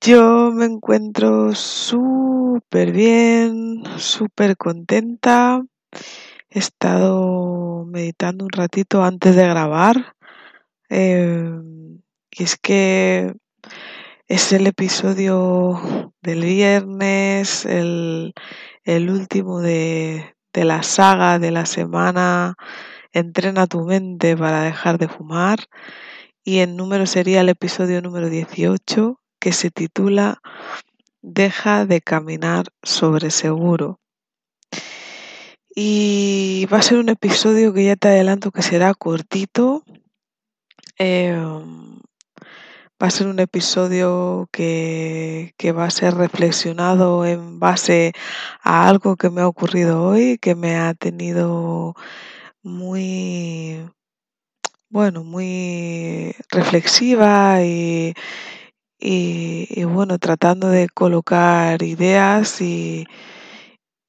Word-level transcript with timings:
Yo 0.00 0.52
me 0.52 0.66
encuentro 0.66 1.54
súper 1.54 2.92
bien, 2.92 3.82
súper 3.96 4.56
contenta. 4.56 5.64
He 6.50 6.58
estado 6.58 7.84
meditando 7.86 8.44
un 8.44 8.50
ratito 8.52 9.02
antes 9.02 9.34
de 9.36 9.48
grabar. 9.48 10.14
Em, 10.90 12.02
y 12.30 12.42
es 12.42 12.56
que 12.58 13.34
es 14.28 14.52
el 14.52 14.66
episodio 14.66 16.12
del 16.22 16.42
viernes, 16.44 17.64
el, 17.66 18.34
último 18.86 19.60
de, 19.60 20.36
de 20.52 20.64
la 20.64 20.82
saga 20.82 21.38
de 21.38 21.50
la 21.52 21.66
semana. 21.66 22.54
Entrena 23.12 23.66
tu 23.66 23.82
mente 23.84 24.36
para 24.36 24.62
dejar 24.62 24.98
de 24.98 25.08
fumar. 25.08 25.58
Y 26.44 26.58
el 26.58 26.76
número 26.76 27.06
sería 27.06 27.40
el 27.40 27.48
episodio 27.48 28.02
número 28.02 28.28
18 28.30 29.20
que 29.38 29.52
se 29.52 29.70
titula 29.70 30.40
Deja 31.22 31.86
de 31.86 32.00
caminar 32.00 32.66
sobre 32.82 33.30
seguro. 33.30 34.00
Y 35.74 36.66
va 36.72 36.78
a 36.78 36.82
ser 36.82 36.98
un 36.98 37.08
episodio 37.08 37.74
que 37.74 37.84
ya 37.84 37.96
te 37.96 38.08
adelanto 38.08 38.50
que 38.50 38.62
será 38.62 38.94
cortito. 38.94 39.82
Em, 40.98 42.00
va 43.02 43.08
a 43.08 43.10
ser 43.10 43.26
un 43.26 43.40
episodio 43.40 44.48
que, 44.52 45.52
que, 45.58 45.72
va 45.72 45.84
a 45.84 45.90
ser 45.90 46.14
reflexionado 46.14 47.26
en 47.26 47.58
base 47.60 48.12
a 48.62 48.88
algo 48.88 49.16
que 49.16 49.28
me 49.28 49.42
ha 49.42 49.48
ocurrido 49.48 50.02
hoy, 50.02 50.38
que 50.38 50.54
me 50.54 50.76
ha 50.76 50.94
tenido 50.94 51.94
muy, 52.62 53.86
bueno, 54.88 55.24
muy 55.24 56.34
reflexiva 56.50 57.62
y, 57.62 58.14
y, 58.98 59.84
bueno, 59.84 60.18
tratando 60.18 60.68
de 60.68 60.88
colocar 60.88 61.82
ideas 61.82 62.60
y, 62.60 63.06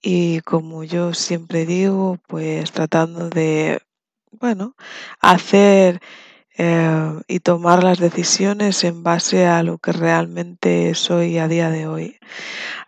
y 0.02 0.42
como 0.42 0.84
yo 0.84 1.14
siempre 1.14 1.66
digo, 1.66 2.18
pues 2.28 2.72
tratando 2.72 3.30
de, 3.30 3.82
bueno, 4.32 4.76
hacer 5.20 6.02
eh, 6.60 7.14
y 7.28 7.40
tomar 7.42 7.84
las 7.84 8.00
decisiones 8.00 8.84
en 8.84 9.04
base 9.04 9.46
a 9.46 9.62
lo 9.62 9.78
que 9.78 9.92
realmente 9.92 10.96
soy 10.96 11.38
a 11.38 11.48
día 11.48 11.70
de 11.70 11.88
hoy. 11.88 12.18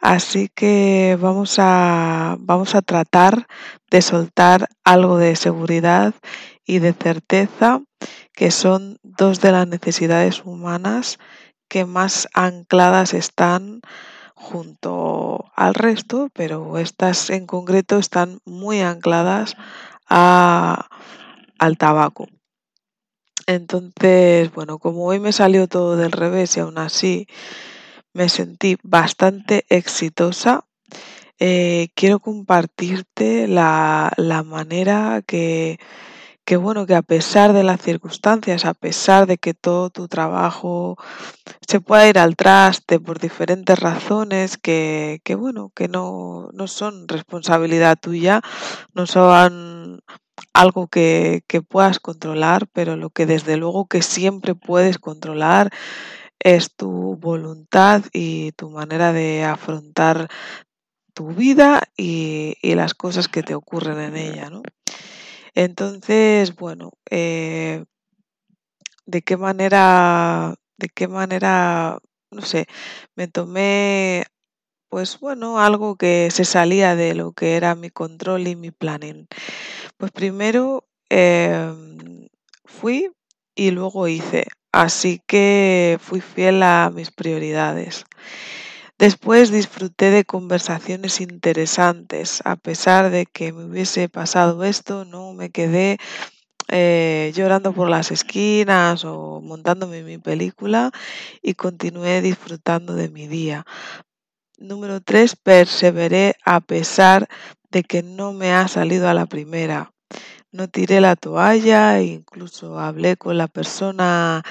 Así 0.01 0.49
que 0.55 1.17
vamos 1.21 1.57
a, 1.59 2.35
vamos 2.39 2.73
a 2.73 2.81
tratar 2.81 3.47
de 3.91 4.01
soltar 4.01 4.69
algo 4.83 5.17
de 5.17 5.35
seguridad 5.35 6.15
y 6.65 6.79
de 6.79 6.93
certeza, 6.93 7.81
que 8.33 8.51
son 8.51 8.97
dos 9.03 9.41
de 9.41 9.51
las 9.51 9.67
necesidades 9.67 10.43
humanas 10.45 11.19
que 11.69 11.85
más 11.85 12.27
ancladas 12.33 13.13
están 13.13 13.81
junto 14.35 15.51
al 15.55 15.75
resto, 15.75 16.29
pero 16.33 16.77
estas 16.77 17.29
en 17.29 17.45
concreto 17.45 17.97
están 17.97 18.39
muy 18.45 18.81
ancladas 18.81 19.55
al 20.07 21.77
tabaco. 21.77 22.27
Entonces, 23.47 24.51
bueno, 24.53 24.79
como 24.79 25.05
hoy 25.05 25.19
me 25.19 25.31
salió 25.31 25.67
todo 25.67 25.95
del 25.97 26.11
revés 26.11 26.55
y 26.57 26.59
aún 26.59 26.77
así 26.77 27.27
me 28.13 28.29
sentí 28.29 28.77
bastante 28.83 29.65
exitosa, 29.69 30.65
eh, 31.39 31.89
quiero 31.95 32.19
compartirte 32.19 33.47
la, 33.47 34.11
la 34.17 34.43
manera 34.43 35.21
que, 35.25 35.79
que 36.49 36.57
bueno, 36.57 36.87
que 36.87 36.95
a 36.95 37.03
pesar 37.03 37.53
de 37.53 37.61
las 37.61 37.79
circunstancias, 37.79 38.65
a 38.65 38.73
pesar 38.73 39.27
de 39.27 39.37
que 39.37 39.53
todo 39.53 39.91
tu 39.91 40.07
trabajo 40.07 40.97
se 41.67 41.79
pueda 41.79 42.09
ir 42.09 42.17
al 42.17 42.35
traste 42.35 42.99
por 42.99 43.19
diferentes 43.19 43.77
razones 43.77 44.57
que, 44.57 45.21
que 45.23 45.35
bueno, 45.35 45.71
que 45.75 45.87
no, 45.87 46.49
no 46.51 46.65
son 46.65 47.07
responsabilidad 47.07 47.99
tuya, 48.01 48.41
no 48.95 49.05
son 49.05 50.01
algo 50.51 50.87
que, 50.87 51.43
que 51.45 51.61
puedas 51.61 51.99
controlar, 51.99 52.65
pero 52.73 52.95
lo 52.95 53.11
que 53.11 53.27
desde 53.27 53.55
luego 53.55 53.85
que 53.85 54.01
siempre 54.01 54.55
puedes 54.55 54.97
controlar 54.97 55.69
es 56.39 56.75
tu 56.75 57.15
voluntad 57.17 58.05
y 58.11 58.53
tu 58.53 58.71
manera 58.71 59.13
de 59.13 59.43
afrontar 59.43 60.29
tu 61.13 61.27
vida 61.27 61.83
y, 61.95 62.55
y 62.63 62.73
las 62.73 62.95
cosas 62.95 63.27
que 63.27 63.43
te 63.43 63.53
ocurren 63.53 63.99
en 63.99 64.17
ella, 64.17 64.49
¿no? 64.49 64.63
Entonces, 65.55 66.55
bueno, 66.55 66.91
eh, 67.09 67.85
¿de 69.05 69.21
qué 69.21 69.37
manera, 69.37 70.55
de 70.77 70.89
qué 70.89 71.07
manera, 71.07 71.99
no 72.31 72.41
sé, 72.41 72.67
me 73.15 73.27
tomé, 73.27 74.25
pues 74.89 75.19
bueno, 75.19 75.59
algo 75.59 75.97
que 75.97 76.29
se 76.31 76.45
salía 76.45 76.95
de 76.95 77.15
lo 77.15 77.33
que 77.33 77.55
era 77.55 77.75
mi 77.75 77.89
control 77.89 78.47
y 78.47 78.55
mi 78.55 78.71
planning? 78.71 79.27
Pues 79.97 80.11
primero 80.11 80.85
em, 81.09 82.29
fui 82.65 83.11
y 83.55 83.71
luego 83.71 84.07
hice, 84.07 84.47
así 84.71 85.21
que 85.27 85.97
fui 86.01 86.21
fiel 86.21 86.63
a 86.63 86.91
mis 86.93 87.11
prioridades. 87.11 88.05
Después 88.99 89.49
disfruté 89.49 90.11
de 90.11 90.25
conversaciones 90.25 91.21
interesantes, 91.21 92.41
a 92.43 92.57
pesar 92.57 93.11
de 93.11 93.25
que 93.25 93.53
me 93.53 93.63
hubiese 93.63 94.09
pasado 94.09 94.65
esto, 94.65 95.05
no 95.05 95.31
me 95.31 95.51
quedé 95.51 95.97
eh, 96.67 97.31
llorando 97.33 97.71
por 97.71 97.89
las 97.89 98.11
esquinas 98.11 99.05
o 99.05 99.39
montándome 99.39 100.03
mi 100.03 100.17
película 100.17 100.91
y 101.41 101.53
continué 101.53 102.21
disfrutando 102.21 102.93
de 102.93 103.07
mi 103.07 103.29
día. 103.29 103.65
Número 104.57 104.99
tres, 104.99 105.37
perseveré 105.37 106.35
a 106.43 106.59
pesar 106.59 107.29
de 107.71 107.83
que 107.83 108.03
no 108.03 108.33
me 108.33 108.51
ha 108.51 108.67
salido 108.67 109.07
a 109.07 109.13
la 109.13 109.27
primera. 109.27 109.93
No 110.51 110.67
tiré 110.67 110.99
la 110.99 111.15
toalla, 111.15 112.01
incluso 112.01 112.77
hablé 112.77 113.15
con 113.15 113.37
la 113.37 113.47
persona 113.47 114.43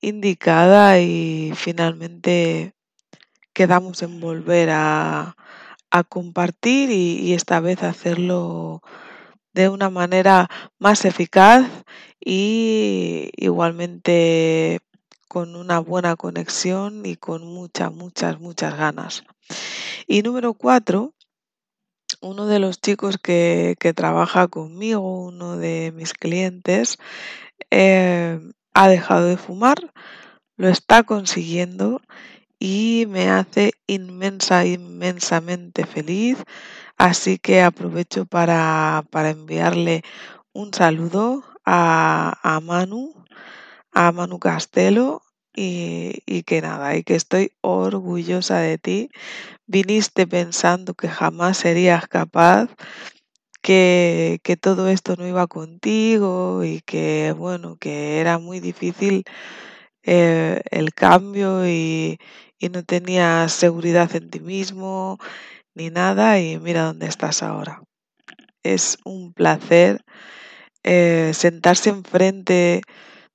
indicada 0.00 1.00
y 1.00 1.52
finalmente 1.56 2.77
quedamos 3.58 4.04
en 4.04 4.20
volver 4.20 4.70
a, 4.70 5.34
compartir 6.08 6.92
y, 6.92 7.32
esta 7.32 7.58
vez 7.58 7.82
hacerlo 7.82 8.82
de 9.52 9.68
una 9.68 9.90
manera 9.90 10.48
más 10.78 11.04
eficaz 11.04 11.66
y 12.24 13.30
igualmente 13.36 14.78
con 15.26 15.56
una 15.56 15.80
buena 15.80 16.14
conexión 16.14 17.04
y 17.04 17.16
con 17.16 17.48
muchas, 17.48 17.92
muchas, 17.92 18.38
muchas 18.38 18.76
ganas. 18.76 19.24
Y 20.06 20.22
número 20.22 20.54
cuatro, 20.54 21.14
uno 22.20 22.46
de 22.46 22.60
los 22.60 22.80
chicos 22.80 23.18
que, 23.18 23.74
trabaja 23.96 24.46
conmigo, 24.46 25.24
uno 25.24 25.56
de 25.56 25.92
mis 25.96 26.14
clientes, 26.14 26.96
eh, 27.72 28.38
ha 28.72 28.88
dejado 28.88 29.26
de 29.26 29.36
fumar, 29.36 29.92
lo 30.56 30.68
está 30.68 31.02
consiguiendo 31.02 32.00
y 32.58 33.06
me 33.08 33.30
hace 33.30 33.72
inmensa, 33.86 34.66
inmensamente 34.66 35.86
feliz. 35.86 36.38
Así 36.96 37.38
que 37.38 37.62
aprovecho 37.62 38.26
para, 38.26 39.04
enviarle 39.12 40.02
un 40.52 40.74
saludo 40.74 41.44
a, 41.64 42.60
Manu, 42.62 43.14
a 43.92 44.12
Manu 44.12 44.38
Castelo 44.38 45.22
y, 45.54 46.42
que 46.44 46.60
nada, 46.62 46.96
y 46.96 47.04
que 47.04 47.14
estoy 47.14 47.52
orgullosa 47.60 48.58
de 48.58 48.78
ti. 48.78 49.10
Viniste 49.66 50.26
pensando 50.26 50.94
que 50.94 51.08
jamás 51.08 51.58
serías 51.58 52.08
capaz, 52.08 52.68
que, 53.62 54.40
que 54.42 54.56
todo 54.56 54.88
esto 54.88 55.16
no 55.16 55.26
iba 55.26 55.46
contigo 55.46 56.64
y 56.64 56.80
que 56.82 57.34
bueno, 57.36 57.76
que 57.76 58.20
era 58.20 58.38
muy 58.38 58.60
difícil 58.60 59.24
eh, 60.04 60.62
el 60.70 60.94
cambio 60.94 61.68
y, 61.68 62.18
y 62.58 62.68
no 62.70 62.82
tenías 62.84 63.52
seguridad 63.52 64.14
en 64.16 64.30
ti 64.30 64.40
mismo 64.40 65.18
ni 65.74 65.90
nada 65.90 66.40
y 66.40 66.58
mira 66.58 66.84
dónde 66.84 67.06
estás 67.06 67.42
ahora. 67.42 67.82
Es 68.62 68.98
un 69.04 69.32
placer 69.32 70.04
eh, 70.82 71.32
sentarse 71.34 71.90
enfrente 71.90 72.82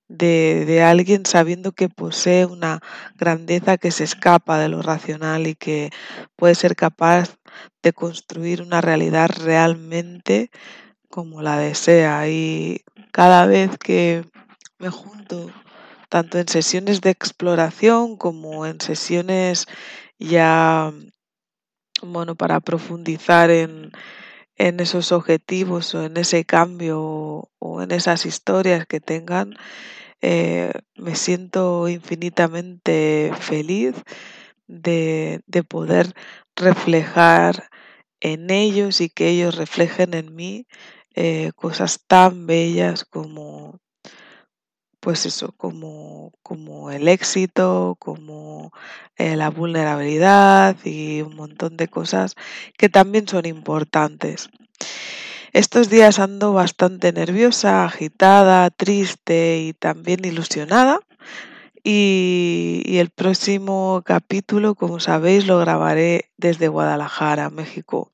de, 0.07 0.65
de, 0.65 0.83
alguien 0.83 1.25
sabiendo 1.25 1.71
que 1.71 1.89
posee 1.89 2.45
una 2.45 2.81
grandeza 3.15 3.77
que 3.77 3.91
se 3.91 4.03
escapa 4.03 4.59
de 4.59 4.69
lo 4.69 4.81
racional 4.81 5.47
y 5.47 5.55
que 5.55 5.89
puede 6.35 6.55
ser 6.55 6.75
capaz 6.75 7.37
de 7.81 7.93
construir 7.93 8.61
una 8.61 8.81
realidad 8.81 9.29
realmente 9.43 10.51
como 11.09 11.41
la 11.41 11.57
desea. 11.57 12.27
Y 12.27 12.83
cada 13.11 13.45
vez 13.45 13.77
que 13.77 14.25
me 14.79 14.89
junto, 14.89 15.51
tanto 16.13 16.38
en 16.38 16.48
sesiones 16.48 17.01
de 17.01 17.10
exploración 17.10 18.18
como 18.18 18.68
en 18.68 18.80
sesiones 18.81 19.65
ya, 20.19 20.94
bueno, 22.04 22.36
para 22.36 22.60
profundizar 22.60 23.50
en, 23.50 23.92
en 24.56 24.80
esos 24.80 25.12
objetivos 25.12 25.95
o 25.95 26.04
en 26.04 26.18
ese 26.18 26.45
cambio 26.45 27.50
o, 27.57 27.81
en 27.81 27.89
esas 27.89 28.27
historias 28.27 28.86
que 28.86 29.00
tengan, 29.00 29.56
eh, 30.21 30.71
me 30.94 31.15
siento 31.15 31.89
infinitamente 31.89 33.31
feliz 33.39 33.95
de, 34.68 35.42
de, 35.48 35.63
poder 35.63 36.13
reflejar 36.56 37.69
en 38.19 38.51
ellos 38.51 39.01
y 39.01 39.09
que 39.09 39.30
ellos 39.30 39.56
reflejen 39.56 40.13
en 40.13 40.36
mí 40.36 40.68
eh, 41.16 41.54
cosas 41.56 42.04
tan 42.06 42.45
bellas 42.45 43.04
como 43.04 43.80
pues 45.03 45.25
eso, 45.25 45.53
como, 45.57 46.31
como 46.44 46.89
el 46.89 47.09
éxito, 47.09 47.97
como 48.00 48.71
eh, 49.17 49.35
la 49.35 49.50
vulnerabilidad 49.50 50.77
y 50.85 51.21
un 51.21 51.35
montón 51.35 51.75
de 51.75 51.89
cosas 51.89 52.35
que 52.77 52.88
también 52.88 53.27
son 53.27 53.45
importantes. 53.45 54.50
Estos 55.51 55.89
días 55.89 56.19
ando 56.19 56.53
bastante 56.53 57.11
nerviosa, 57.11 57.83
agitada, 57.83 58.69
triste 58.69 59.59
y 59.59 59.73
también 59.73 60.23
ilusionada. 60.23 61.01
Y, 61.83 62.81
y, 62.85 62.99
el 62.99 63.09
próximo 63.09 64.03
capítulo, 64.06 64.73
como 64.73 65.01
sabéis, 65.01 65.45
lo 65.47 65.59
grabaré 65.59 66.29
desde 66.38 66.69
Guadalajara, 66.69 67.49
México. 67.49 68.09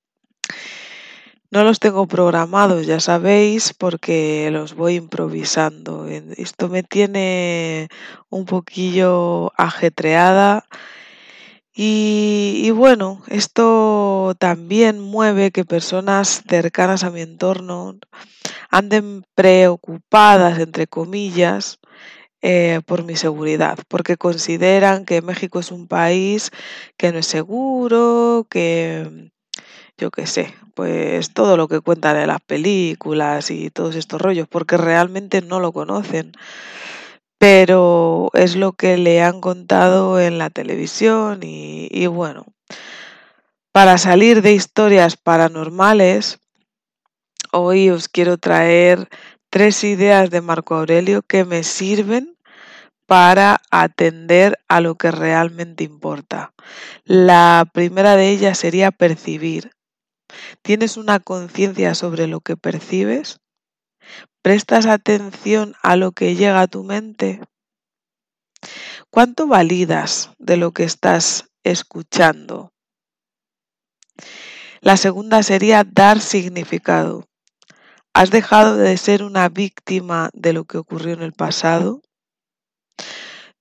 No 1.51 1.63
los 1.63 1.79
tengo 1.79 2.05
programados, 2.07 2.85
ya 2.85 2.99
sabéis, 2.99 3.73
porque 3.73 4.49
los 4.51 4.75
voy 4.75 4.95
improvisando. 4.95 6.05
Esto 6.37 6.69
me 6.69 6.83
tiene 6.83 7.89
un 8.29 8.45
poquillo 8.45 9.51
ajetreada. 9.57 10.65
Y, 11.73 12.69
bueno, 12.71 13.23
esto 13.27 14.35
también 14.37 14.99
mueve 14.99 15.51
que 15.51 15.65
personas 15.65 16.43
cercanas 16.47 17.03
a 17.03 17.09
mi 17.09 17.21
entorno 17.21 17.97
anden 18.69 19.23
preocupadas, 19.33 20.59
entre 20.59 20.87
comillas, 20.87 21.79
eh, 22.41 22.81
por 22.85 23.03
mi 23.03 23.15
seguridad, 23.15 23.79
porque 23.87 24.17
consideran 24.17 25.05
que 25.05 25.21
México 25.21 25.59
es 25.59 25.71
un 25.71 25.87
país 25.87 26.51
que 26.97 27.11
no 27.11 27.19
es 27.19 27.27
seguro, 27.27 28.47
que 28.49 29.31
yo 29.99 30.11
qué 30.11 30.25
sé, 30.25 30.55
pues 30.73 31.33
todo 31.33 31.57
lo 31.57 31.67
que 31.67 31.81
cuentan 31.81 32.17
en 32.17 32.27
las 32.27 32.41
películas 32.41 33.51
y 33.51 33.69
todos 33.69 33.95
estos 33.95 34.21
rollos, 34.21 34.47
porque 34.47 34.77
realmente 34.77 35.41
no 35.41 35.59
lo 35.59 35.71
conocen. 35.73 36.31
Pero 37.37 38.29
es 38.33 38.55
lo 38.55 38.73
que 38.73 38.97
le 38.97 39.21
han 39.21 39.41
contado 39.41 40.19
en 40.19 40.37
la 40.37 40.49
televisión 40.49 41.39
y, 41.43 41.87
y 41.91 42.07
bueno, 42.07 42.45
para 43.71 43.97
salir 43.97 44.41
de 44.41 44.53
historias 44.53 45.15
paranormales, 45.15 46.39
hoy 47.51 47.89
os 47.89 48.09
quiero 48.09 48.37
traer 48.37 49.09
tres 49.49 49.83
ideas 49.83 50.29
de 50.29 50.41
Marco 50.41 50.75
Aurelio 50.75 51.21
que 51.21 51.45
me 51.45 51.63
sirven 51.63 52.35
para 53.05 53.61
atender 53.71 54.59
a 54.67 54.81
lo 54.81 54.95
que 54.95 55.11
realmente 55.11 55.83
importa. 55.83 56.53
La 57.05 57.67
primera 57.73 58.15
de 58.15 58.29
ellas 58.29 58.59
sería 58.59 58.91
percibir. 58.91 59.71
¿Tienes 60.61 60.97
una 60.97 61.19
conciencia 61.19 61.95
sobre 61.95 62.27
lo 62.27 62.41
que 62.41 62.57
percibes? 62.57 63.39
¿Prestas 64.41 64.85
atención 64.85 65.75
a 65.81 65.95
lo 65.95 66.11
que 66.11 66.35
llega 66.35 66.61
a 66.61 66.67
tu 66.67 66.83
mente? 66.83 67.41
¿Cuánto 69.09 69.47
validas 69.47 70.31
de 70.37 70.57
lo 70.57 70.71
que 70.71 70.83
estás 70.83 71.49
escuchando? 71.63 72.71
La 74.81 74.97
segunda 74.97 75.43
sería 75.43 75.83
dar 75.83 76.21
significado. 76.21 77.27
¿Has 78.13 78.31
dejado 78.31 78.77
de 78.77 78.97
ser 78.97 79.23
una 79.23 79.49
víctima 79.49 80.29
de 80.33 80.53
lo 80.53 80.65
que 80.65 80.77
ocurrió 80.77 81.13
en 81.13 81.21
el 81.21 81.33
pasado? 81.33 82.01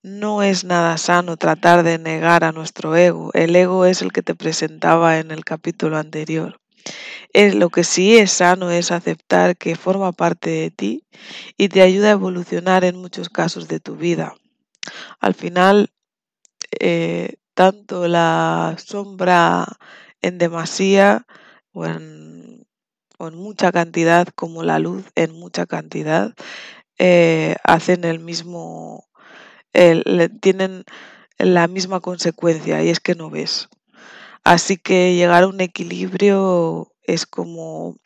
No 0.08 0.42
es 0.42 0.64
nada 0.64 0.96
sano 0.96 1.36
tratar 1.36 1.82
de 1.82 1.98
negar 1.98 2.42
a 2.42 2.52
nuestro 2.52 2.96
ego. 2.96 3.30
El 3.34 3.54
ego 3.54 3.84
es 3.84 4.00
el 4.00 4.10
que 4.10 4.22
te 4.22 4.34
presentaba 4.34 5.18
en 5.18 5.30
el 5.30 5.44
capítulo 5.44 5.98
anterior. 5.98 6.62
Es, 7.34 7.54
lo 7.54 7.68
que 7.68 7.84
sí 7.84 8.16
es 8.16 8.32
sano 8.32 8.70
es 8.70 8.90
aceptar 8.90 9.58
que 9.58 9.76
forma 9.76 10.12
parte 10.12 10.48
de 10.48 10.70
ti 10.70 11.04
y 11.58 11.68
te 11.68 11.82
ayuda 11.82 12.08
a 12.08 12.12
evolucionar 12.12 12.84
en 12.84 12.96
muchos 12.96 13.28
casos 13.28 13.68
de 13.68 13.80
tu 13.80 13.96
vida. 13.96 14.34
Al 15.20 15.34
final, 15.34 15.90
eh, 16.80 17.34
tanto 17.52 18.08
la 18.08 18.76
sombra 18.78 19.66
en 20.22 20.38
demasía 20.38 21.26
o 21.72 21.84
en, 21.84 22.66
mucha 23.18 23.72
cantidad 23.72 24.26
como 24.28 24.62
la 24.62 24.78
luz 24.78 25.04
en 25.16 25.32
mucha 25.32 25.66
cantidad 25.66 26.34
eh, 26.98 27.56
hacen 27.64 28.04
el 28.04 28.20
mismo 28.20 29.07
tienen 30.40 30.84
la 31.38 31.68
misma 31.68 32.00
consecuencia 32.00 32.82
y 32.82 32.88
es 32.88 33.00
que 33.00 33.14
no 33.14 33.30
ves. 33.30 33.68
Así 34.44 34.76
que 34.76 35.14
llegar 35.14 35.42
a 35.42 35.48
un 35.48 35.60
equilibrio 35.60 36.92
es 37.02 37.26
como 37.26 37.96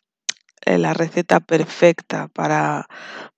eh, 0.65 0.77
la 0.77 0.93
receta 0.93 1.39
perfecta 1.39 2.27
para, 2.27 2.87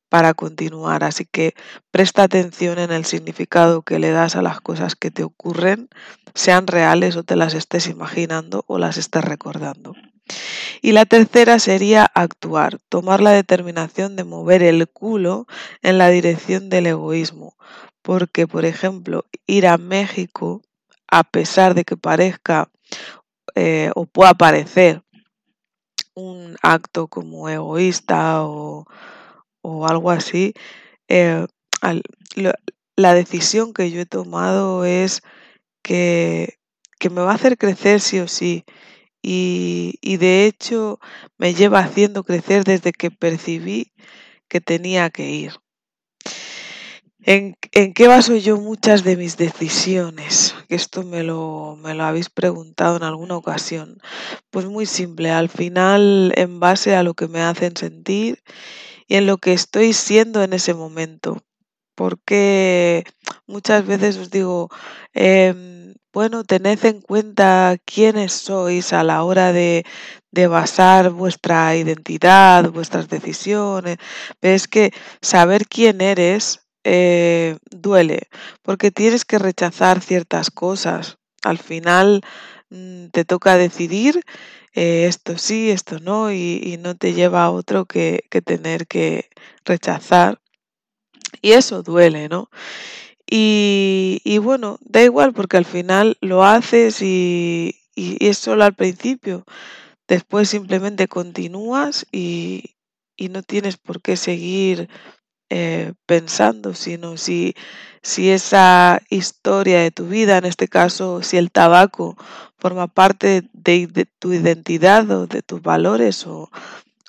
para 0.10 0.34
continuar. 0.34 1.04
Así 1.04 1.26
que 1.26 1.54
presta 1.92 2.24
atención 2.24 2.80
en 2.80 2.92
el 2.92 3.06
significado 3.06 3.82
que 3.84 4.00
le 4.00 4.12
das 4.12 4.36
a 4.36 4.42
las 4.42 4.62
cosas 4.62 4.96
que 4.96 5.12
te 5.12 5.24
ocurren, 5.24 5.90
sean 6.34 6.68
reales 6.68 7.16
o 7.16 7.24
te 7.24 7.36
las 7.36 7.54
estés 7.54 7.88
imaginando 7.88 8.64
o 8.68 8.78
las 8.78 8.98
estés 8.98 9.24
recordando. 9.24 9.94
Y 10.82 10.92
la 10.92 11.06
tercera 11.06 11.60
sería 11.60 12.06
actuar, 12.16 12.80
tomar 12.90 13.22
la 13.22 13.32
determinación 13.32 14.16
de 14.16 14.24
mover 14.24 14.64
el 14.64 14.88
culo 14.88 15.46
en 15.84 15.98
la 15.98 16.10
dirección 16.10 16.70
del 16.70 16.88
egoísmo, 16.88 17.56
porque, 18.06 18.46
por 18.46 18.66
ejemplo, 18.66 19.26
ir 19.48 19.66
a 19.66 19.80
México, 19.80 20.62
a 21.08 21.24
pesar 21.24 21.74
de 21.74 21.84
que 21.86 21.98
parezca 21.98 22.70
eh, 23.56 23.90
o 23.96 24.06
pueda 24.06 24.36
parecer 24.36 25.02
un 26.14 26.56
acto 26.62 27.08
como 27.08 27.50
egoísta 27.50 28.44
o, 28.44 28.86
o 29.64 29.88
algo 29.88 30.12
así, 30.12 30.54
eh, 31.08 31.48
la 32.96 33.14
decisión 33.16 33.74
que 33.74 33.90
yo 33.90 34.02
he 34.02 34.06
tomado 34.06 34.86
es 34.86 35.24
que, 35.82 36.60
que, 37.00 37.10
me 37.10 37.22
va 37.22 37.32
a 37.32 37.36
hacer 37.36 37.58
crecer 37.58 38.02
sí 38.02 38.20
o 38.20 38.28
sí. 38.28 38.66
Y, 39.24 39.96
y 40.02 40.18
de 40.18 40.46
hecho 40.46 41.00
me 41.40 41.56
lleva 41.56 41.80
haciendo 41.80 42.24
crecer 42.24 42.66
desde 42.66 42.92
que 42.92 43.10
percibí 43.10 43.94
que 44.48 44.62
tenía 44.62 45.10
que 45.10 45.32
ir. 45.32 45.65
¿En, 47.28 47.56
¿En, 47.72 47.94
qué 47.96 48.08
baso 48.08 48.36
yo 48.36 48.58
muchas 48.58 49.04
de 49.04 49.18
mis 49.18 49.36
decisiones? 49.36 50.54
Esto 50.70 51.02
me 51.02 51.24
lo, 51.24 51.76
me 51.82 51.96
lo 51.96 52.04
habéis 52.04 52.30
preguntado 52.30 52.98
en 52.98 53.04
alguna 53.04 53.36
ocasión. 53.36 53.98
Pues 54.52 54.68
muy 54.68 54.86
simple, 54.86 55.32
al 55.32 55.50
final 55.50 56.34
en 56.36 56.60
base 56.60 56.96
a 56.96 57.02
lo 57.02 57.16
que 57.16 57.28
me 57.28 57.42
hacen 57.42 57.76
sentir 57.76 58.44
y 59.08 59.16
en 59.16 59.26
lo 59.26 59.38
que 59.40 59.54
estoy 59.54 59.94
siendo 59.94 60.44
en 60.44 60.54
ese 60.54 60.76
momento. 60.76 61.42
Porque 61.96 63.06
muchas 63.48 63.88
veces 63.88 64.18
os 64.18 64.30
digo, 64.30 64.70
eh, 65.16 65.94
bueno, 66.14 66.44
tened 66.44 66.86
en 66.86 67.02
cuenta 67.02 67.78
quiénes 67.86 68.34
sois 68.34 68.94
a 68.94 69.04
la 69.04 69.24
hora 69.24 69.52
de, 69.52 69.84
de 70.32 70.48
basar 70.48 71.10
vuestra 71.10 71.76
identidad, 71.76 72.70
vuestras 72.72 73.10
decisiones. 73.10 73.98
Pero 74.40 74.56
es 74.56 74.68
que 74.68 74.92
saber 75.22 75.68
quién 75.68 76.02
eres 76.02 76.65
eh, 76.86 77.58
duele, 77.72 78.30
porque 78.62 78.92
tienes 78.92 79.26
que 79.26 79.40
rechazar 79.40 80.02
ciertas 80.02 80.52
cosas. 80.52 81.18
Al 81.44 81.58
final 81.58 82.22
mmm, 82.70 83.08
te 83.08 83.26
toca 83.26 83.58
decidir 83.58 84.22
eh, 84.76 85.08
esto 85.08 85.38
sí, 85.38 85.72
esto 85.72 86.00
no, 86.00 86.32
y, 86.32 86.62
y, 86.64 86.78
no 86.78 86.96
te 86.96 87.14
lleva 87.14 87.44
a 87.46 87.52
otro 87.52 87.86
que, 87.86 88.26
que 88.30 88.42
tener 88.42 88.88
que 88.88 89.30
rechazar. 89.64 90.42
Y 91.42 91.54
eso 91.54 91.82
duele, 91.84 92.30
¿no? 92.30 92.50
Y, 93.30 94.22
y, 94.26 94.38
bueno, 94.40 94.78
da 94.82 95.04
igual 95.04 95.34
porque 95.34 95.58
al 95.58 95.66
final 95.66 96.18
lo 96.22 96.44
haces 96.44 97.02
y, 97.02 97.82
y, 97.96 98.28
es 98.28 98.38
solo 98.38 98.66
al 98.66 98.76
principio. 98.76 99.46
Después 100.08 100.50
simplemente 100.50 101.08
continúas 101.08 102.06
y, 102.12 102.76
y 103.18 103.30
no 103.30 103.44
tienes 103.44 103.78
por 103.78 104.02
qué 104.02 104.18
seguir 104.18 104.90
eh, 105.50 105.94
pensando, 106.06 106.74
sino 106.74 107.18
si, 107.18 107.56
si 108.02 108.32
esa 108.32 109.02
historia 109.10 109.80
de 109.82 109.92
tu 109.92 110.08
vida, 110.08 110.38
en 110.38 110.46
este 110.46 110.68
caso, 110.68 111.22
si 111.22 111.38
el 111.38 111.52
tabaco 111.52 112.18
forma 112.58 112.88
parte 112.88 113.44
de, 113.54 114.08
tu 114.20 114.34
identidad 114.34 115.10
o 115.12 115.28
de 115.28 115.44
tus 115.44 115.62
valores 115.62 116.26
o, 116.26 116.50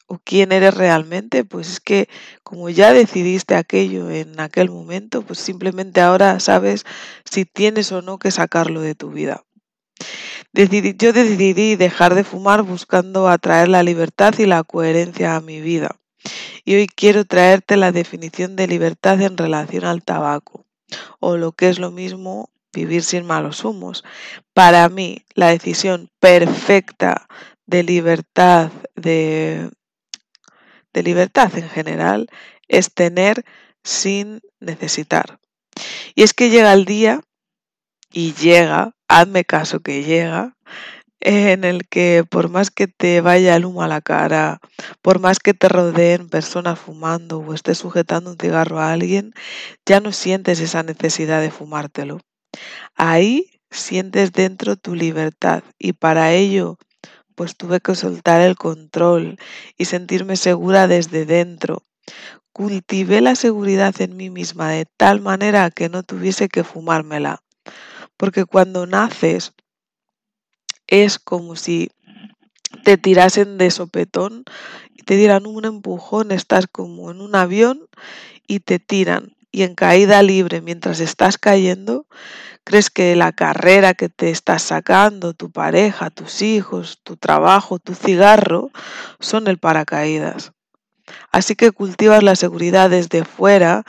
o 0.07 0.19
quién 0.19 0.53
eres 0.53 0.75
realmente, 0.75 1.45
pues 1.45 1.71
es 1.71 1.81
que 1.81 2.09
como 2.43 2.69
ya 2.69 2.93
decidiste 2.93 3.55
aquello 3.55 4.11
en 4.11 4.39
aquel 4.39 4.71
momento, 4.71 5.23
pues 5.23 5.39
simplemente 5.39 6.01
ahora 6.01 6.39
sabes 6.41 6.85
si 7.25 7.45
tienes 7.45 7.91
o 7.93 8.03
no 8.03 8.19
que 8.19 8.31
sacarlo 8.31 8.81
de 8.83 8.95
tu 8.95 9.11
vida. 9.11 9.45
yo 10.53 11.13
decidí 11.13 11.77
dejar 11.77 12.15
de 12.15 12.25
fumar 12.25 12.63
buscando 12.63 13.29
atraer 13.29 13.69
la 13.69 13.83
libertad 13.83 14.35
y 14.39 14.47
la 14.47 14.63
coherencia 14.63 15.37
a 15.37 15.41
mi 15.41 15.61
vida. 15.61 15.97
Y 16.65 16.75
hoy 16.75 16.87
quiero 16.87 17.25
traerte 17.25 17.77
la 17.77 17.93
definición 17.93 18.57
de 18.57 18.67
libertad 18.67 19.21
en 19.21 19.37
relación 19.37 19.85
al 19.85 20.03
tabaco, 20.03 20.67
o 21.21 21.37
lo 21.37 21.53
que 21.53 21.69
es 21.69 21.79
lo 21.79 21.91
mismo, 21.91 22.51
vivir 22.73 23.03
sin 23.03 23.27
malos 23.27 23.65
humos. 23.65 24.05
Para 24.53 24.89
mí, 24.89 25.25
la 25.35 25.49
decisión 25.49 26.11
perfecta 26.21 27.27
de 27.67 27.83
libertad, 27.83 28.71
de, 28.95 29.71
de 30.93 31.03
libertad 31.03 31.57
en 31.57 31.69
general, 31.69 32.29
es 32.69 32.93
tener 32.93 33.45
sin 33.83 34.41
necesitar. 34.61 35.39
Y 36.15 36.23
es 36.23 36.35
que 36.35 36.51
llega 36.51 36.73
el 36.73 36.85
día, 36.85 37.21
y 38.17 38.33
llega, 38.33 38.95
hazme 39.09 39.45
caso 39.45 39.81
que 39.81 40.03
llega, 40.03 40.57
en 41.29 41.65
el 41.65 41.89
que 41.89 42.25
por 42.31 42.49
más 42.49 42.71
que 42.71 42.87
te 42.87 43.21
vaya 43.21 43.57
el 43.57 43.65
humo 43.65 43.83
a 43.83 43.89
la 43.89 44.01
cara, 44.01 44.61
por 45.03 45.19
más 45.19 45.41
que 45.41 45.55
te 45.55 45.69
rodeen 45.69 46.29
personas 46.29 46.79
fumando 46.79 47.41
o 47.41 47.53
estés 47.53 47.79
sujetando 47.79 48.31
un 48.31 48.39
cigarro 48.39 48.79
a 48.79 48.93
alguien, 48.93 49.35
ya 49.85 49.99
no 49.99 50.13
sientes 50.13 50.61
esa 50.61 50.85
necesidad 50.85 51.41
de 51.41 51.51
fumártelo. 51.51 52.21
Ahí 52.95 53.51
sientes 53.73 54.31
dentro 54.31 54.77
tu 54.77 54.95
libertad 54.95 55.65
y 55.81 55.95
para 55.95 56.33
ello 56.33 56.79
pues 57.35 57.57
tuve 57.57 57.81
que 57.81 57.97
soltar 57.97 58.41
el 58.41 58.55
control 58.55 59.37
y 59.77 59.87
sentirme 59.87 60.37
segura 60.37 60.87
desde 60.87 61.27
dentro. 61.27 61.83
Cultivé 62.53 63.21
la 63.21 63.35
seguridad 63.35 64.01
en 64.01 64.17
mí 64.17 64.31
misma 64.31 64.71
de 64.71 64.87
tal 64.97 65.21
manera 65.21 65.73
que 65.73 65.89
no 65.89 66.05
tuviese 66.05 66.49
que 66.49 66.63
fumármela. 66.63 67.43
Porque 68.17 68.45
cuando 68.45 68.87
naces 68.87 69.53
es 70.87 71.19
como 71.19 71.57
si 71.57 71.91
te 72.85 72.97
tirasen 72.97 73.59
de 73.59 73.71
sopetón 73.71 74.45
y 74.95 75.03
te 75.03 75.17
dieran 75.17 75.47
un 75.47 75.65
empujón, 75.65 76.33
estás 76.33 76.67
como 76.67 77.11
en 77.11 77.21
un 77.21 77.35
avión 77.35 77.89
y 78.47 78.61
te 78.61 78.79
tiran. 78.79 79.35
Y 79.51 79.63
en 79.63 79.75
caída 79.75 80.23
libre, 80.23 80.61
mientras 80.61 81.01
estás 81.01 81.39
cayendo, 81.39 82.07
crees 82.65 82.91
que 82.91 83.17
la 83.17 83.33
carrera 83.33 83.95
que 83.95 84.09
te 84.09 84.31
estás 84.31 84.63
sacando, 84.63 85.33
tu 85.33 85.51
pareja, 85.51 86.11
tus 86.11 86.43
hijos, 86.43 87.01
tu 87.03 87.17
trabajo, 87.17 87.79
tu 87.79 87.95
cigarro, 87.95 88.71
son 89.19 89.47
el 89.47 89.59
paracaídas. 89.59 90.53
Así 91.31 91.55
que 91.55 91.73
cultivas 91.73 92.23
la 92.23 92.37
seguridad 92.37 92.91
desde 92.91 93.25
fuera 93.25 93.85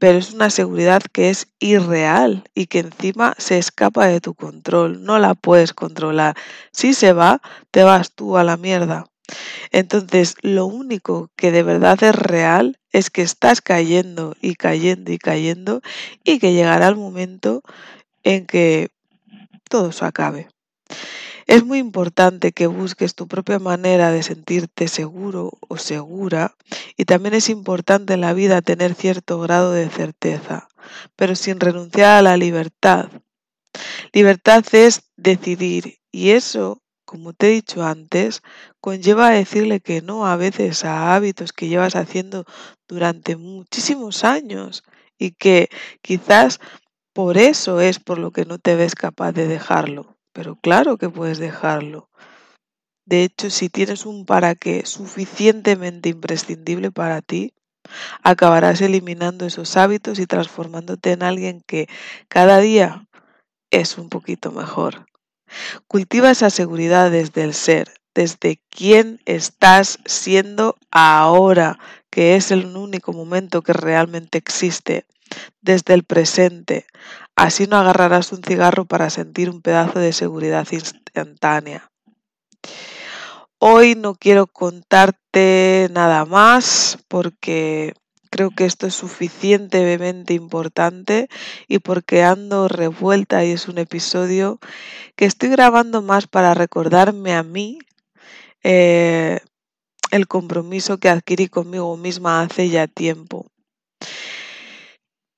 pero 0.00 0.18
es 0.18 0.32
una 0.32 0.48
seguridad 0.48 1.02
que 1.12 1.28
es 1.28 1.48
irreal 1.58 2.44
y 2.54 2.66
que 2.66 2.80
encima 2.80 3.34
se 3.36 3.58
escapa 3.58 4.06
de 4.06 4.20
tu 4.20 4.34
control, 4.34 5.04
no 5.04 5.18
la 5.18 5.34
puedes 5.34 5.74
controlar. 5.74 6.36
Si 6.72 6.94
se 6.94 7.12
va, 7.12 7.42
te 7.70 7.84
vas 7.84 8.12
tú 8.12 8.38
a 8.38 8.42
la 8.42 8.56
mierda. 8.56 9.04
Entonces, 9.70 10.36
lo 10.40 10.64
único 10.64 11.30
que 11.36 11.52
de 11.52 11.62
verdad 11.62 12.02
es 12.02 12.14
real 12.14 12.78
es 12.92 13.10
que 13.10 13.20
estás 13.20 13.60
cayendo 13.60 14.34
y 14.40 14.54
cayendo 14.54 15.12
y 15.12 15.18
cayendo 15.18 15.82
y 16.24 16.38
que 16.38 16.54
llegará 16.54 16.88
el 16.88 16.96
momento 16.96 17.62
en 18.24 18.46
que 18.46 18.88
todo 19.68 19.92
se 19.92 20.06
acabe. 20.06 20.48
Es 21.46 21.64
muy 21.64 21.78
importante 21.78 22.52
que 22.52 22.66
busques 22.66 23.14
tu 23.14 23.26
propia 23.26 23.58
manera 23.58 24.10
de 24.10 24.22
sentirte 24.22 24.88
seguro 24.88 25.58
o 25.68 25.78
segura 25.78 26.56
y 26.96 27.04
también 27.04 27.34
es 27.34 27.48
importante 27.48 28.14
en 28.14 28.20
la 28.20 28.34
vida 28.34 28.62
tener 28.62 28.94
cierto 28.94 29.40
grado 29.40 29.72
de 29.72 29.88
certeza, 29.88 30.68
pero 31.16 31.34
sin 31.34 31.58
renunciar 31.58 32.18
a 32.18 32.22
la 32.22 32.36
libertad. 32.36 33.08
Libertad 34.12 34.64
es 34.72 35.02
decidir 35.16 35.98
y 36.12 36.30
eso, 36.30 36.82
como 37.04 37.32
te 37.32 37.48
he 37.48 37.52
dicho 37.52 37.84
antes, 37.84 38.42
conlleva 38.80 39.30
decirle 39.30 39.80
que 39.80 40.02
no 40.02 40.26
a 40.26 40.36
veces 40.36 40.84
a 40.84 41.14
hábitos 41.14 41.52
que 41.52 41.68
llevas 41.68 41.96
haciendo 41.96 42.44
durante 42.86 43.36
muchísimos 43.36 44.24
años 44.24 44.82
y 45.18 45.32
que 45.32 45.68
quizás 46.02 46.60
por 47.12 47.38
eso 47.38 47.80
es 47.80 47.98
por 47.98 48.18
lo 48.18 48.30
que 48.30 48.44
no 48.44 48.58
te 48.58 48.76
ves 48.76 48.94
capaz 48.94 49.32
de 49.32 49.48
dejarlo 49.48 50.19
pero 50.32 50.56
claro 50.56 50.96
que 50.96 51.08
puedes 51.08 51.38
dejarlo. 51.38 52.08
De 53.04 53.24
hecho, 53.24 53.50
si 53.50 53.68
tienes 53.68 54.06
un 54.06 54.24
para 54.24 54.54
qué 54.54 54.86
suficientemente 54.86 56.08
imprescindible 56.10 56.90
para 56.90 57.22
ti, 57.22 57.54
acabarás 58.22 58.80
eliminando 58.80 59.46
esos 59.46 59.76
hábitos 59.76 60.18
y 60.18 60.26
transformándote 60.26 61.12
en 61.12 61.22
alguien 61.22 61.62
que 61.66 61.88
cada 62.28 62.58
día 62.60 63.06
es 63.70 63.98
un 63.98 64.08
poquito 64.08 64.52
mejor. 64.52 65.06
Cultiva 65.88 66.30
esa 66.30 66.50
seguridad 66.50 67.10
desde 67.10 67.42
el 67.42 67.54
ser, 67.54 67.92
desde 68.14 68.60
quién 68.70 69.20
estás 69.24 69.98
siendo 70.04 70.76
ahora, 70.90 71.78
que 72.10 72.36
es 72.36 72.50
el 72.50 72.76
único 72.76 73.12
momento 73.12 73.62
que 73.62 73.72
realmente 73.72 74.38
existe, 74.38 75.06
desde 75.60 75.94
el 75.94 76.04
presente. 76.04 76.86
Así 77.40 77.66
no 77.66 77.78
agarrarás 77.78 78.32
un 78.32 78.42
cigarro 78.42 78.84
para 78.84 79.08
sentir 79.08 79.48
un 79.48 79.62
pedazo 79.62 79.98
de 79.98 80.12
seguridad 80.12 80.68
instantánea. 80.72 81.90
Hoy 83.58 83.94
no 83.94 84.14
quiero 84.14 84.46
contarte 84.46 85.88
nada 85.90 86.26
más 86.26 86.98
porque 87.08 87.94
creo 88.28 88.50
que 88.50 88.66
esto 88.66 88.86
es 88.86 88.94
suficientemente 88.94 90.34
importante 90.34 91.30
y 91.66 91.78
porque 91.78 92.24
ando 92.24 92.68
revuelta 92.68 93.42
y 93.42 93.52
es 93.52 93.68
un 93.68 93.78
episodio 93.78 94.58
que 95.16 95.24
estoy 95.24 95.48
grabando 95.48 96.02
más 96.02 96.26
para 96.26 96.52
recordarme 96.52 97.32
a 97.32 97.42
mí 97.42 97.78
eh, 98.62 99.40
el 100.10 100.28
compromiso 100.28 100.98
que 100.98 101.08
adquirí 101.08 101.48
conmigo 101.48 101.96
misma 101.96 102.42
hace 102.42 102.68
ya 102.68 102.86
tiempo. 102.86 103.46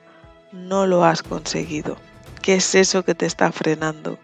no 0.51 0.87
lo 0.87 1.05
has 1.05 1.23
conseguido. 1.23 1.95
¿Qué 2.41 2.55
es 2.55 2.75
eso 2.75 3.03
que 3.03 3.15
te 3.15 3.25
está 3.25 3.49
frenando? 3.53 4.19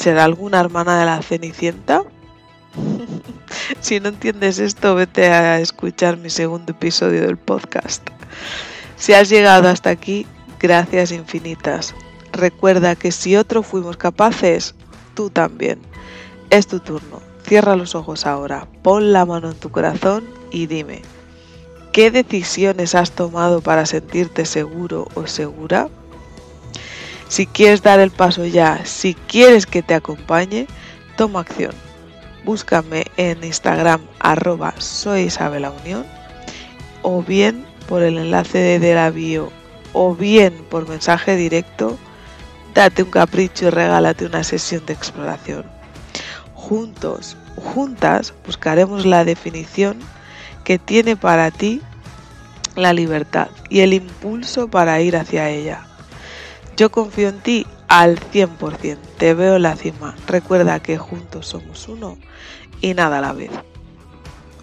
¿Será 0.00 0.24
alguna 0.24 0.60
hermana 0.60 0.98
de 0.98 1.04
la 1.04 1.20
Cenicienta? 1.20 2.04
si 3.82 4.00
no 4.00 4.08
entiendes 4.08 4.58
esto, 4.58 4.94
vete 4.94 5.26
a 5.26 5.60
escuchar 5.60 6.16
mi 6.16 6.30
segundo 6.30 6.72
episodio 6.72 7.20
del 7.20 7.36
podcast. 7.36 8.08
Si 8.96 9.12
has 9.12 9.28
llegado 9.28 9.68
hasta 9.68 9.90
aquí, 9.90 10.26
gracias 10.58 11.12
infinitas. 11.12 11.94
Recuerda 12.32 12.96
que 12.96 13.12
si 13.12 13.36
otro 13.36 13.62
fuimos 13.62 13.98
capaces, 13.98 14.74
tú 15.12 15.28
también. 15.28 15.78
Es 16.48 16.66
tu 16.66 16.80
turno. 16.80 17.20
Cierra 17.46 17.76
los 17.76 17.94
ojos 17.94 18.24
ahora, 18.24 18.66
pon 18.82 19.12
la 19.12 19.26
mano 19.26 19.50
en 19.50 19.56
tu 19.56 19.70
corazón 19.70 20.24
y 20.50 20.66
dime, 20.66 21.02
¿qué 21.92 22.10
decisiones 22.10 22.94
has 22.94 23.10
tomado 23.10 23.60
para 23.60 23.84
sentirte 23.84 24.46
seguro 24.46 25.08
o 25.12 25.26
segura? 25.26 25.90
Si 27.30 27.46
quieres 27.46 27.80
dar 27.82 28.00
el 28.00 28.10
paso 28.10 28.44
ya, 28.44 28.84
si 28.84 29.14
quieres 29.14 29.64
que 29.64 29.84
te 29.84 29.94
acompañe, 29.94 30.66
toma 31.16 31.40
acción. 31.40 31.70
Búscame 32.44 33.04
en 33.16 33.44
Instagram 33.44 34.00
arroba 34.18 34.74
soy 34.78 35.28
Unión 35.84 36.04
o 37.02 37.22
bien 37.22 37.64
por 37.88 38.02
el 38.02 38.18
enlace 38.18 38.80
de 38.80 38.94
la 38.94 39.10
bio 39.10 39.52
o 39.92 40.16
bien 40.16 40.54
por 40.70 40.88
mensaje 40.88 41.36
directo, 41.36 41.96
date 42.74 43.04
un 43.04 43.12
capricho 43.12 43.68
y 43.68 43.70
regálate 43.70 44.26
una 44.26 44.42
sesión 44.42 44.84
de 44.86 44.94
exploración. 44.94 45.64
Juntos, 46.54 47.36
juntas, 47.54 48.34
buscaremos 48.44 49.06
la 49.06 49.24
definición 49.24 50.00
que 50.64 50.80
tiene 50.80 51.14
para 51.14 51.52
ti 51.52 51.80
la 52.74 52.92
libertad 52.92 53.50
y 53.68 53.80
el 53.80 53.92
impulso 53.92 54.66
para 54.66 55.00
ir 55.00 55.16
hacia 55.16 55.48
ella. 55.48 55.86
Yo 56.80 56.90
confío 56.90 57.28
en 57.28 57.40
ti 57.40 57.66
al 57.88 58.18
100%, 58.18 58.96
te 59.18 59.34
veo 59.34 59.56
en 59.56 59.64
la 59.64 59.76
cima. 59.76 60.14
Recuerda 60.26 60.80
que 60.80 60.96
juntos 60.96 61.46
somos 61.46 61.86
uno 61.88 62.16
y 62.80 62.94
nada 62.94 63.18
a 63.18 63.20
la 63.20 63.34
vez. 63.34 63.50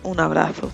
Un 0.01 0.19
abrazo. 0.19 0.71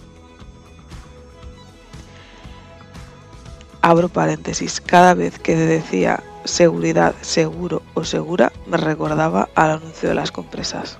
Abro 3.82 4.08
paréntesis, 4.08 4.80
cada 4.80 5.16
vez 5.16 5.38
que 5.38 5.58
decía 5.58 6.24
seguridad, 6.46 7.14
seguro 7.20 7.82
o 7.94 8.06
segura, 8.06 8.54
me 8.66 8.78
recordaba 8.78 9.50
al 9.54 9.72
anuncio 9.72 10.08
de 10.08 10.16
las 10.16 10.32
compresas. 10.32 10.98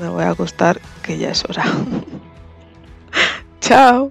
Me 0.00 0.08
voy 0.08 0.24
a 0.24 0.30
acostar 0.30 0.80
que 1.04 1.18
ya 1.18 1.30
es 1.30 1.44
hora. 1.44 1.62
Chao. 3.60 4.10